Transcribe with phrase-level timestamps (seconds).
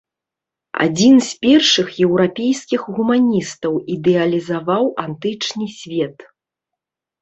[0.85, 6.17] Адзін з першых еўрапейскіх гуманістаў ідэалізаваў антычны свет.